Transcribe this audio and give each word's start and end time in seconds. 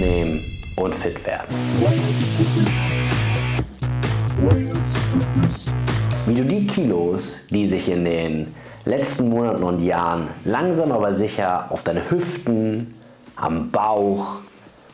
abnehmen 0.00 0.40
und 0.76 0.94
fit 0.94 1.24
werden. 1.26 1.54
Wie 6.26 6.34
du 6.34 6.44
die 6.44 6.66
Kilos, 6.66 7.36
die 7.50 7.68
sich 7.68 7.88
in 7.88 8.04
den 8.04 8.54
letzten 8.86 9.28
Monaten 9.28 9.62
und 9.62 9.80
Jahren 9.80 10.28
langsam 10.44 10.92
aber 10.92 11.12
sicher 11.12 11.66
auf 11.70 11.82
deine 11.82 12.10
Hüften, 12.10 12.94
am 13.36 13.70
Bauch 13.70 14.38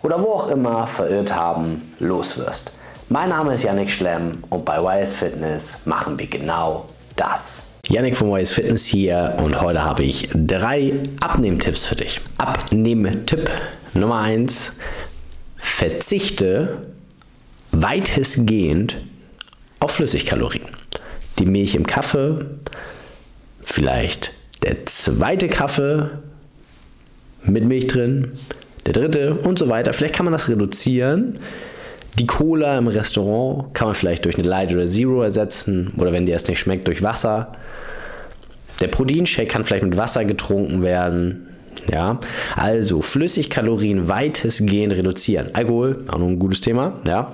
oder 0.02 0.20
wo 0.20 0.32
auch 0.32 0.48
immer 0.48 0.86
verirrt 0.86 1.34
haben, 1.34 1.92
loswirst. 1.98 2.72
Mein 3.08 3.28
Name 3.28 3.54
ist 3.54 3.62
Yannick 3.62 3.90
Schlemm 3.90 4.42
und 4.50 4.64
bei 4.64 4.78
YS 4.78 5.14
Fitness 5.14 5.76
machen 5.84 6.18
wir 6.18 6.26
genau 6.26 6.86
das. 7.14 7.64
Yannick 7.88 8.16
von 8.16 8.36
YS 8.36 8.50
Fitness 8.50 8.84
hier 8.84 9.36
und 9.38 9.60
heute 9.60 9.84
habe 9.84 10.02
ich 10.02 10.28
drei 10.34 10.94
Abnehmtipps 11.20 11.86
für 11.86 11.94
dich. 11.94 12.20
Abnehmtipp 12.38 13.48
Nummer 13.96 14.20
1. 14.20 14.72
Verzichte 15.56 16.78
weitestgehend 17.72 18.98
auf 19.80 19.92
Flüssigkalorien. 19.92 20.66
Die 21.38 21.46
Milch 21.46 21.74
im 21.74 21.86
Kaffee, 21.86 22.44
vielleicht 23.62 24.32
der 24.62 24.86
zweite 24.86 25.48
Kaffee 25.48 26.10
mit 27.44 27.64
Milch 27.64 27.86
drin, 27.86 28.32
der 28.84 28.92
dritte 28.92 29.34
und 29.34 29.58
so 29.58 29.68
weiter. 29.68 29.92
Vielleicht 29.92 30.14
kann 30.14 30.24
man 30.24 30.32
das 30.32 30.48
reduzieren. 30.48 31.38
Die 32.18 32.26
Cola 32.26 32.78
im 32.78 32.88
Restaurant 32.88 33.74
kann 33.74 33.88
man 33.88 33.94
vielleicht 33.94 34.24
durch 34.24 34.38
eine 34.38 34.48
Light 34.48 34.72
oder 34.72 34.86
Zero 34.86 35.22
ersetzen 35.22 35.92
oder 35.96 36.12
wenn 36.12 36.26
dir 36.26 36.32
das 36.32 36.46
nicht 36.46 36.58
schmeckt, 36.58 36.86
durch 36.86 37.02
Wasser. 37.02 37.52
Der 38.80 38.88
Proteinshake 38.88 39.48
kann 39.48 39.64
vielleicht 39.64 39.84
mit 39.84 39.96
Wasser 39.96 40.24
getrunken 40.24 40.82
werden. 40.82 41.46
Ja, 41.92 42.20
also 42.56 43.02
Flüssigkalorien 43.02 44.08
weitestgehend 44.08 44.94
reduzieren. 44.94 45.50
Alkohol, 45.52 46.04
auch 46.08 46.18
noch 46.18 46.28
ein 46.28 46.38
gutes 46.38 46.60
Thema. 46.60 47.00
Ja, 47.06 47.32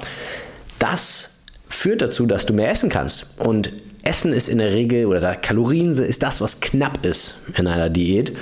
das 0.78 1.30
führt 1.68 2.02
dazu, 2.02 2.26
dass 2.26 2.46
du 2.46 2.52
mehr 2.52 2.70
essen 2.70 2.90
kannst. 2.90 3.34
Und 3.38 3.70
Essen 4.04 4.32
ist 4.32 4.48
in 4.48 4.58
der 4.58 4.72
Regel, 4.72 5.06
oder 5.06 5.36
Kalorien 5.36 5.92
ist 5.92 6.22
das, 6.22 6.40
was 6.40 6.60
knapp 6.60 7.06
ist 7.06 7.34
in 7.56 7.66
einer 7.66 7.88
Diät. 7.88 8.32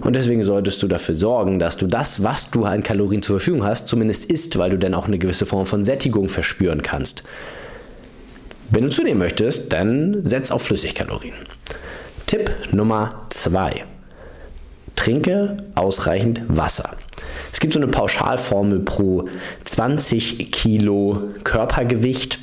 Und 0.00 0.16
deswegen 0.16 0.42
solltest 0.42 0.82
du 0.82 0.88
dafür 0.88 1.14
sorgen, 1.14 1.58
dass 1.58 1.76
du 1.76 1.86
das, 1.86 2.22
was 2.22 2.50
du 2.50 2.64
an 2.64 2.82
Kalorien 2.82 3.20
zur 3.20 3.38
Verfügung 3.38 3.64
hast, 3.64 3.88
zumindest 3.88 4.24
isst, 4.32 4.58
weil 4.58 4.70
du 4.70 4.78
dann 4.78 4.94
auch 4.94 5.06
eine 5.06 5.18
gewisse 5.18 5.44
Form 5.44 5.66
von 5.66 5.84
Sättigung 5.84 6.28
verspüren 6.28 6.80
kannst. 6.80 7.22
Wenn 8.70 8.84
du 8.84 8.90
zunehmen 8.90 9.18
möchtest, 9.18 9.72
dann 9.72 10.22
setz 10.22 10.50
auf 10.50 10.62
Flüssigkalorien. 10.62 11.34
Tipp 12.26 12.50
Nummer 12.72 13.26
2. 13.28 13.84
Trinke 15.00 15.56
ausreichend 15.76 16.42
Wasser. 16.48 16.90
Es 17.50 17.58
gibt 17.58 17.72
so 17.72 17.78
eine 17.78 17.88
Pauschalformel 17.88 18.80
pro 18.80 19.24
20 19.64 20.52
Kilo 20.52 21.22
Körpergewicht, 21.42 22.38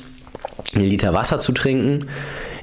einen 0.74 0.86
Liter 0.86 1.14
Wasser 1.14 1.38
zu 1.38 1.52
trinken. 1.52 2.08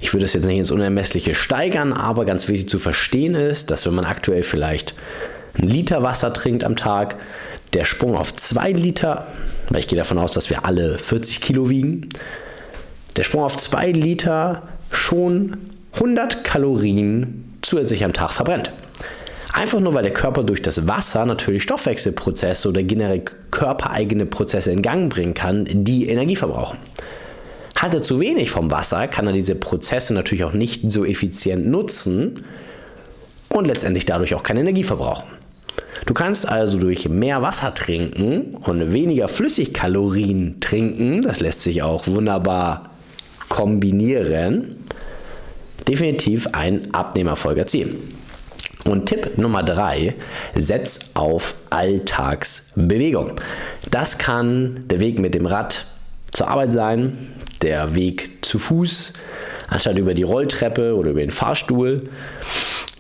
Ich 0.02 0.12
würde 0.12 0.26
das 0.26 0.34
jetzt 0.34 0.48
nicht 0.48 0.58
ins 0.58 0.72
Unermessliche 0.72 1.34
steigern, 1.34 1.94
aber 1.94 2.26
ganz 2.26 2.50
wichtig 2.50 2.68
zu 2.68 2.78
verstehen 2.78 3.36
ist, 3.36 3.72
dass 3.72 3.86
wenn 3.86 3.96
man 3.96 4.04
aktuell 4.04 4.44
vielleicht 4.44 4.96
einen 5.58 5.70
Liter 5.70 6.04
Wasser 6.04 6.34
trinkt 6.34 6.66
am 6.66 6.76
Tag, 6.76 7.16
der 7.72 7.86
Sprung 7.86 8.18
auf 8.18 8.36
2 8.36 8.74
Liter, 8.74 9.28
weil 9.70 9.80
ich 9.80 9.88
gehe 9.88 9.98
davon 9.98 10.18
aus, 10.18 10.34
dass 10.34 10.50
wir 10.50 10.66
alle 10.66 11.00
40 11.00 11.40
Kilo 11.40 11.70
wiegen, 11.70 12.10
der 13.16 13.24
Sprung 13.24 13.44
auf 13.44 13.56
2 13.56 13.94
Liter 13.94 14.64
schon 14.92 15.56
100 15.94 16.44
Kalorien 16.44 17.46
zusätzlich 17.62 18.04
am 18.04 18.12
Tag 18.12 18.34
verbrennt. 18.34 18.74
Einfach 19.56 19.80
nur, 19.80 19.94
weil 19.94 20.04
der 20.04 20.12
Körper 20.12 20.44
durch 20.44 20.62
das 20.62 20.86
Wasser 20.86 21.26
natürlich 21.26 21.64
Stoffwechselprozesse 21.64 22.68
oder 22.68 22.84
generell 22.84 23.24
körpereigene 23.52 24.26
Prozesse 24.26 24.70
in 24.70 24.82
Gang 24.82 25.10
bringen 25.10 25.34
kann, 25.34 25.66
die 25.70 26.10
Energie 26.10 26.36
verbrauchen. 26.36 26.78
Hat 27.78 27.94
er 27.94 28.04
zu 28.04 28.20
wenig 28.20 28.52
vom 28.52 28.70
Wasser, 28.70 29.08
kann 29.08 29.28
er 29.28 29.32
diese 29.32 29.56
Prozesse 29.56 30.14
natürlich 30.14 30.44
auch 30.44 30.52
nicht 30.52 30.92
so 30.92 31.06
effizient 31.06 31.68
nutzen 31.68 32.44
und 33.48 33.66
letztendlich 33.66 34.06
dadurch 34.06 34.36
auch 34.36 34.44
keine 34.44 34.60
Energie 34.60 34.84
verbrauchen. 34.84 35.30
Du 36.06 36.14
kannst 36.14 36.50
also 36.50 36.78
durch 36.78 37.08
mehr 37.08 37.42
Wasser 37.42 37.74
trinken 37.74 38.56
und 38.56 38.92
weniger 38.92 39.30
Flüssigkalorien 39.30 40.60
trinken, 40.60 41.22
das 41.22 41.40
lässt 41.40 41.62
sich 41.62 41.82
auch 41.82 42.08
wunderbar 42.08 42.90
kombinieren, 43.48 44.76
definitiv 45.88 46.48
einen 46.48 46.94
Abnehmerfolg 46.94 47.58
erzielen. 47.58 48.25
Und 48.88 49.08
Tipp 49.08 49.38
Nummer 49.38 49.64
drei, 49.64 50.14
setz 50.56 51.00
auf 51.16 51.56
Alltagsbewegung. 51.72 53.34
Das 53.90 54.20
kann 54.20 54.86
der 54.88 55.00
Weg 55.00 55.18
mit 55.18 55.34
dem 55.34 55.48
Rad 55.48 55.88
zur 56.32 56.50
Arbeit 56.50 56.72
sein, 56.72 57.18
der 57.64 57.96
Weg 57.96 58.46
zu 58.46 58.60
Fuß, 58.60 59.14
anstatt 59.70 59.98
über 59.98 60.14
die 60.14 60.22
Rolltreppe 60.22 60.96
oder 60.96 61.12
über 61.12 61.22
den 61.22 61.32
Fahrstuhl, 61.32 62.10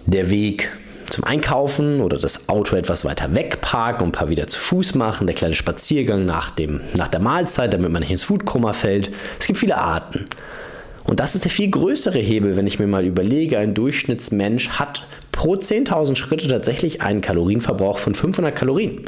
der 0.07 0.31
Weg 0.31 0.71
zum 1.07 1.23
Einkaufen 1.23 2.01
oder 2.01 2.17
das 2.17 2.49
Auto 2.49 2.75
etwas 2.75 3.05
weiter 3.05 3.35
wegparken 3.35 4.01
und 4.01 4.09
ein 4.09 4.11
paar 4.11 4.29
wieder 4.29 4.47
zu 4.47 4.59
Fuß 4.59 4.95
machen, 4.95 5.27
der 5.27 5.35
kleine 5.35 5.53
Spaziergang 5.53 6.25
nach, 6.25 6.49
dem, 6.49 6.81
nach 6.97 7.09
der 7.09 7.19
Mahlzeit, 7.19 7.71
damit 7.71 7.91
man 7.91 8.01
nicht 8.01 8.11
ins 8.11 8.23
Foodkoma 8.23 8.73
fällt. 8.73 9.11
Es 9.39 9.45
gibt 9.45 9.59
viele 9.59 9.77
Arten. 9.77 10.25
Und 11.03 11.19
das 11.19 11.35
ist 11.35 11.43
der 11.43 11.51
viel 11.51 11.69
größere 11.69 12.17
Hebel, 12.17 12.55
wenn 12.55 12.65
ich 12.65 12.79
mir 12.79 12.87
mal 12.87 13.05
überlege, 13.05 13.59
ein 13.59 13.75
Durchschnittsmensch 13.75 14.69
hat 14.69 15.05
pro 15.45 15.53
10.000 15.53 16.15
Schritte 16.15 16.47
tatsächlich 16.47 17.03
einen 17.03 17.21
Kalorienverbrauch 17.21 17.99
von 17.99 18.15
500 18.15 18.55
Kalorien. 18.55 19.01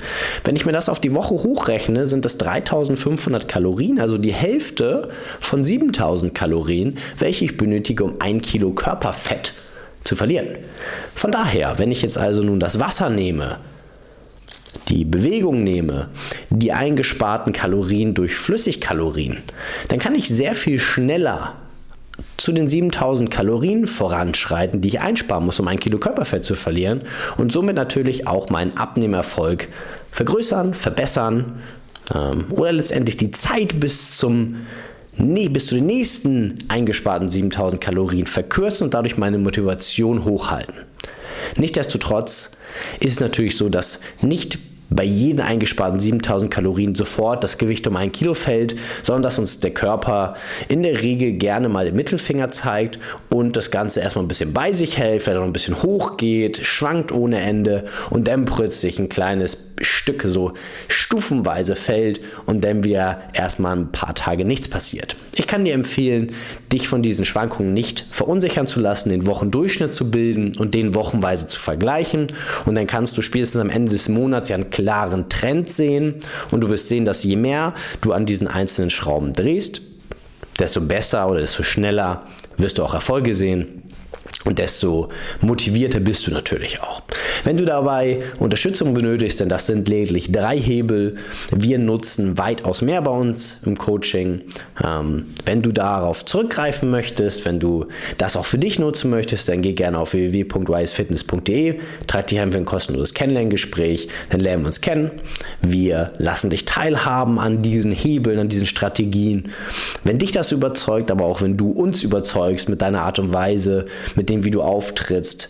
Wenn 0.43 0.55
ich 0.55 0.67
mir 0.67 0.71
das 0.71 0.87
auf 0.87 0.99
die 0.99 1.15
Woche 1.15 1.33
hochrechne, 1.33 2.05
sind 2.05 2.25
das 2.25 2.39
3.500 2.39 3.47
Kalorien, 3.47 3.99
also 3.99 4.19
die 4.19 4.33
Hälfte 4.33 5.09
von 5.39 5.63
7.000 5.63 6.33
Kalorien, 6.33 6.99
welche 7.17 7.45
ich 7.45 7.57
benötige, 7.57 8.03
um 8.03 8.17
ein 8.19 8.39
Kilo 8.39 8.71
Körperfett 8.71 9.53
zu 10.03 10.15
verlieren. 10.15 10.49
Von 11.15 11.31
daher, 11.31 11.79
wenn 11.79 11.89
ich 11.89 12.03
jetzt 12.03 12.19
also 12.19 12.43
nun 12.43 12.59
das 12.59 12.79
Wasser 12.79 13.09
nehme, 13.09 13.57
die 14.89 15.05
Bewegung 15.05 15.63
nehme, 15.63 16.09
die 16.51 16.71
eingesparten 16.71 17.51
Kalorien 17.51 18.13
durch 18.13 18.35
Flüssigkalorien, 18.35 19.39
dann 19.87 19.97
kann 19.97 20.13
ich 20.13 20.29
sehr 20.29 20.53
viel 20.53 20.77
schneller 20.77 21.55
zu 22.37 22.51
den 22.51 22.69
7000 22.69 23.31
Kalorien 23.31 23.87
voranschreiten, 23.87 24.81
die 24.81 24.89
ich 24.89 25.01
einsparen 25.01 25.45
muss, 25.45 25.59
um 25.59 25.67
ein 25.67 25.79
Kilo 25.79 25.97
Körperfett 25.97 26.45
zu 26.45 26.55
verlieren 26.55 27.01
und 27.37 27.51
somit 27.51 27.75
natürlich 27.75 28.27
auch 28.27 28.49
meinen 28.49 28.77
Abnehmerfolg 28.77 29.67
vergrößern, 30.11 30.73
verbessern 30.73 31.59
ähm, 32.13 32.45
oder 32.51 32.71
letztendlich 32.71 33.17
die 33.17 33.31
Zeit 33.31 33.79
bis 33.79 34.17
zum 34.17 34.57
nee, 35.15 35.49
bis 35.49 35.67
zu 35.67 35.75
den 35.75 35.87
nächsten 35.87 36.59
eingesparten 36.67 37.27
7000 37.27 37.81
Kalorien 37.81 38.27
verkürzen 38.27 38.85
und 38.85 38.93
dadurch 38.93 39.17
meine 39.17 39.39
Motivation 39.39 40.23
hochhalten. 40.23 40.75
Nichtsdestotrotz 41.57 42.51
ist 42.99 43.13
es 43.13 43.19
natürlich 43.19 43.57
so, 43.57 43.69
dass 43.69 43.99
nicht 44.21 44.59
bei 44.89 45.03
jeden 45.03 45.41
eingesparten 45.41 45.99
7000 45.99 46.51
Kalorien 46.51 46.95
sofort 46.95 47.43
das 47.43 47.57
Gewicht 47.57 47.85
um 47.87 47.95
ein 47.95 48.11
Kilo 48.11 48.33
fällt, 48.33 48.75
sondern 49.03 49.23
dass 49.23 49.39
uns 49.39 49.59
der 49.59 49.71
Körper 49.71 50.35
in 50.69 50.83
der 50.83 51.01
Regel 51.01 51.33
gerne 51.33 51.69
mal 51.69 51.85
den 51.85 51.95
Mittelfinger 51.95 52.51
zeigt 52.51 52.99
und 53.29 53.55
das 53.55 53.71
Ganze 53.71 53.99
erstmal 53.99 54.25
ein 54.25 54.29
bisschen 54.29 54.53
bei 54.53 54.73
sich 54.73 54.97
hält, 54.97 55.21
vielleicht 55.21 55.39
auch 55.39 55.45
ein 55.45 55.53
bisschen 55.53 55.81
hochgeht, 55.81 56.59
schwankt 56.63 57.11
ohne 57.11 57.39
Ende 57.41 57.85
und 58.09 58.27
dann 58.27 58.45
plötzlich 58.45 58.99
ein 58.99 59.09
kleines 59.09 59.57
Stück 60.07 60.23
so 60.25 60.53
stufenweise 60.87 61.75
fällt 61.75 62.21
und 62.45 62.63
dann 62.63 62.85
wieder 62.85 63.23
erstmal 63.33 63.75
ein 63.75 63.91
paar 63.91 64.15
Tage 64.15 64.45
nichts 64.45 64.69
passiert. 64.69 65.17
Ich 65.35 65.47
kann 65.47 65.65
dir 65.65 65.73
empfehlen, 65.73 66.31
dich 66.71 66.87
von 66.87 67.01
diesen 67.01 67.25
Schwankungen 67.25 67.73
nicht 67.73 68.05
verunsichern 68.09 68.67
zu 68.67 68.79
lassen, 68.79 69.09
den 69.09 69.27
Wochendurchschnitt 69.27 69.93
zu 69.93 70.09
bilden 70.09 70.55
und 70.57 70.73
den 70.73 70.95
wochenweise 70.95 71.47
zu 71.47 71.59
vergleichen. 71.59 72.27
Und 72.65 72.75
dann 72.75 72.87
kannst 72.87 73.17
du 73.17 73.21
spätestens 73.21 73.59
am 73.59 73.69
Ende 73.69 73.91
des 73.91 74.07
Monats 74.07 74.47
ja 74.47 74.55
einen 74.55 74.69
klaren 74.69 75.27
Trend 75.27 75.69
sehen. 75.69 76.15
Und 76.51 76.61
du 76.61 76.69
wirst 76.69 76.87
sehen, 76.87 77.03
dass 77.03 77.23
je 77.23 77.35
mehr 77.35 77.73
du 77.99 78.13
an 78.13 78.25
diesen 78.25 78.47
einzelnen 78.47 78.89
Schrauben 78.89 79.33
drehst, 79.33 79.81
desto 80.57 80.79
besser 80.79 81.27
oder 81.29 81.41
desto 81.41 81.63
schneller 81.63 82.23
wirst 82.55 82.77
du 82.77 82.83
auch 82.83 82.93
Erfolge 82.93 83.35
sehen 83.35 83.86
und 84.47 84.59
desto 84.59 85.09
motivierter 85.41 85.99
bist 85.99 86.25
du 86.25 86.31
natürlich 86.31 86.81
auch. 86.81 87.01
Wenn 87.43 87.57
du 87.57 87.65
dabei 87.65 88.21
Unterstützung 88.39 88.93
benötigst, 88.93 89.39
denn 89.39 89.49
das 89.49 89.67
sind 89.67 89.87
lediglich 89.89 90.31
drei 90.31 90.57
Hebel, 90.57 91.15
wir 91.55 91.79
nutzen 91.79 92.37
weitaus 92.37 92.81
mehr 92.81 93.01
bei 93.01 93.11
uns 93.11 93.59
im 93.65 93.77
Coaching. 93.77 94.41
Ähm, 94.83 95.25
wenn 95.45 95.61
du 95.61 95.71
darauf 95.71 96.25
zurückgreifen 96.25 96.89
möchtest, 96.89 97.45
wenn 97.45 97.59
du 97.59 97.87
das 98.17 98.35
auch 98.35 98.45
für 98.45 98.57
dich 98.57 98.79
nutzen 98.79 99.09
möchtest, 99.09 99.49
dann 99.49 99.61
geh 99.61 99.73
gerne 99.73 99.99
auf 99.99 100.13
www.wisefitness.de, 100.13 101.79
trag 102.07 102.27
dich 102.27 102.39
einfach 102.39 102.59
ein 102.59 102.65
kostenloses 102.65 103.13
Kennenlerngespräch, 103.13 104.07
dann 104.29 104.39
lernen 104.39 104.63
wir 104.63 104.67
uns 104.67 104.81
kennen. 104.81 105.11
Wir 105.61 106.13
lassen 106.17 106.49
dich 106.49 106.65
teilhaben 106.65 107.39
an 107.39 107.61
diesen 107.61 107.91
Hebeln, 107.91 108.39
an 108.39 108.49
diesen 108.49 108.67
Strategien. 108.67 109.51
Wenn 110.03 110.19
dich 110.19 110.31
das 110.31 110.51
überzeugt, 110.51 111.11
aber 111.11 111.25
auch 111.25 111.41
wenn 111.41 111.57
du 111.57 111.71
uns 111.71 112.03
überzeugst 112.03 112.69
mit 112.69 112.81
deiner 112.81 113.01
Art 113.01 113.19
und 113.19 113.33
Weise, 113.33 113.85
mit 114.17 114.29
dem, 114.29 114.43
wie 114.43 114.51
du 114.51 114.61
auftrittst, 114.61 115.49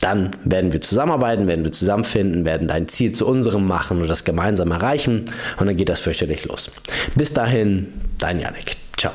dann 0.00 0.30
werden 0.44 0.72
wir 0.72 0.80
zusammenarbeiten, 0.80 1.46
werden 1.46 1.64
wir 1.64 1.72
zusammenfinden, 1.72 2.44
werden 2.44 2.66
dein 2.66 2.88
Ziel 2.88 3.12
zu 3.12 3.26
unserem 3.26 3.66
machen 3.66 4.00
und 4.00 4.08
das 4.08 4.24
gemeinsam 4.24 4.70
erreichen 4.70 5.26
und 5.58 5.66
dann 5.66 5.76
geht 5.76 5.90
das 5.90 6.00
fürchterlich 6.00 6.46
los. 6.46 6.70
Bis 7.14 7.32
dahin, 7.32 7.86
dein 8.18 8.40
Janik. 8.40 8.76
Ciao. 8.96 9.12